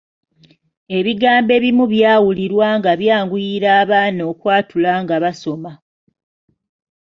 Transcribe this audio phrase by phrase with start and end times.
[0.97, 5.71] Ebigambo ebimu byawulirwa nga byanguyira abaana okwatula nga basoma.